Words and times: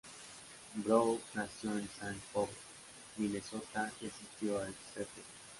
Brown 0.83 1.19
nació 1.35 1.77
en 1.77 1.87
Saint 1.99 2.17
Paul, 2.33 2.49
Minnesota 3.17 3.93
y 4.01 4.07
asistió 4.07 4.57
al 4.57 4.73
St. 4.95 5.05